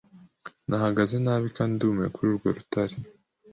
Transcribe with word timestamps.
Nahagaze 0.67 1.15
nabi 1.23 1.47
kandi 1.55 1.73
ndumiwe 1.75 2.07
kuri 2.15 2.27
urwo 2.31 2.47
rutare 2.57 2.95